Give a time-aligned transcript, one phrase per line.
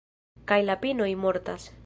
[0.51, 1.73] Kaj la pinoj mortas.